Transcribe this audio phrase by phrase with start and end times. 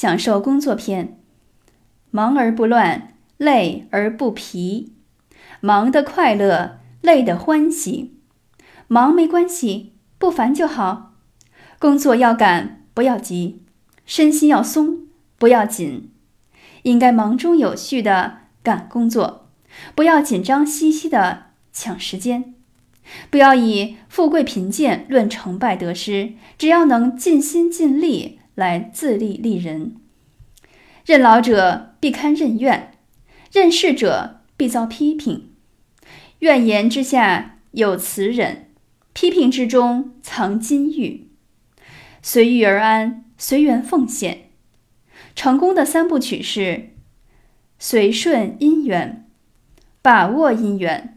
[0.00, 1.18] 享受工作篇。
[2.10, 4.94] 忙而不乱，累而不疲。
[5.60, 8.16] 忙的快乐，累的欢喜。
[8.88, 11.12] 忙没关系，不烦就好。
[11.78, 13.60] 工作要赶，不要急；
[14.06, 15.00] 身心要松，
[15.36, 16.10] 不要紧。
[16.84, 19.50] 应该忙中有序的赶工作，
[19.94, 22.54] 不要紧张兮兮的抢时间。
[23.28, 29.96] 不要以富贵贫贱论成败得失，只要能尽心尽力来自立立人。
[31.06, 32.92] 任劳者必堪任怨，
[33.50, 35.52] 任事者必遭批评。
[36.40, 38.70] 怨言之下有慈忍，
[39.14, 41.28] 批评之中藏金玉。
[42.20, 44.50] 随遇而安，随缘奉献。
[45.34, 46.90] 成功的三部曲是：
[47.78, 49.26] 随顺因缘，
[50.02, 51.16] 把握因缘。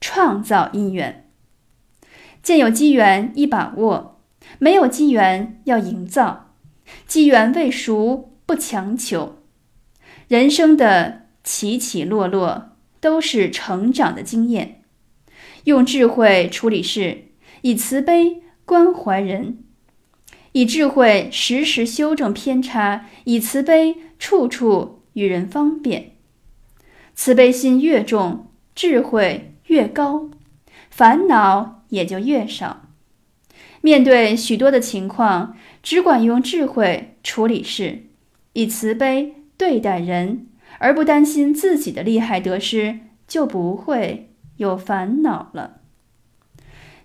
[0.00, 1.30] 创造因缘，
[2.42, 4.20] 见有机缘一把握，
[4.58, 6.43] 没有机缘要营造。
[7.06, 9.36] 机缘未熟不强求。
[10.28, 14.82] 人生的起起落落都是成长的经验。
[15.64, 17.28] 用智慧处理事，
[17.62, 19.58] 以慈悲关怀人，
[20.52, 26.12] 以智慧时时修正偏差，以慈悲处处与人方便。
[27.14, 29.50] 慈悲心越重，智慧。
[29.68, 30.28] 越高，
[30.90, 32.83] 烦恼也就越少。
[33.84, 38.04] 面对许多的情况，只管用智慧处理事，
[38.54, 40.46] 以慈悲对待人，
[40.78, 45.82] 而不担心自己的利害得失，就不会有烦恼了。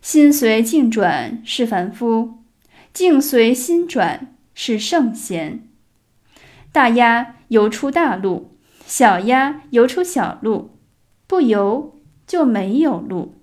[0.02, 2.46] 心随境转是凡夫，
[2.94, 5.68] 境随心转是圣贤。
[6.72, 10.78] 大鸭游出大路，小鸭游出小路，
[11.28, 12.00] 不游。
[12.30, 13.42] 就没有路。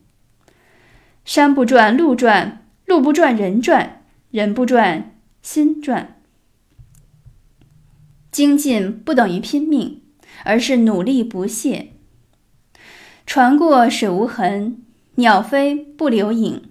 [1.25, 6.23] 山不转路转，路不转人转，人不转心转。
[8.31, 10.03] 精进不等于拼命，
[10.45, 11.92] 而是努力不懈。
[13.27, 14.83] 船过水无痕，
[15.17, 16.63] 鸟飞不留影，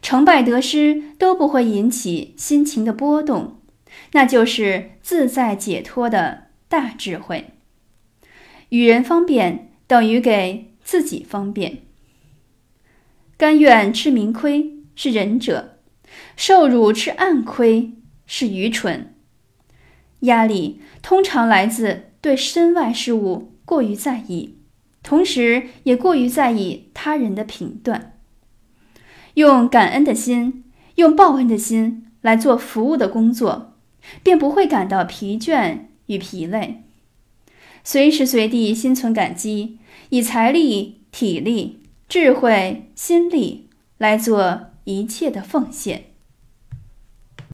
[0.00, 3.60] 成败得失都不会引起心情的波动，
[4.12, 7.50] 那就是自在解脱的大智慧。
[8.68, 10.66] 与人方便等于给。
[10.88, 11.82] 自己方便，
[13.36, 15.78] 甘愿吃明亏是仁者，
[16.34, 17.92] 受辱吃暗亏
[18.26, 19.14] 是愚蠢。
[20.22, 24.58] 压力通常来自对身外事物过于在意，
[25.04, 28.18] 同时也过于在意他人的评断。
[29.34, 30.64] 用感恩的心，
[30.96, 33.76] 用报恩的心来做服务的工作，
[34.24, 36.82] 便不会感到疲倦与疲累。
[37.84, 39.78] 随时随地心存感激。
[40.08, 46.07] 以财力、体力、智慧、心力来做一切的奉献。